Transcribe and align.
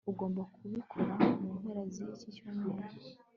ugomba 0.11 0.41
kubikora 0.53 1.13
mu 1.41 1.49
mpera 1.59 1.83
ziki 1.93 2.27
cyumweru 2.35 2.97